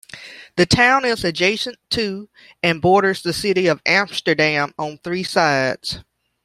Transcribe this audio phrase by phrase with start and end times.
[0.55, 2.27] The town is adjacent to
[2.63, 5.99] and borders the city of Amsterdam on three sides.